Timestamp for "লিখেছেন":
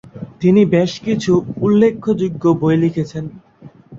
2.83-3.25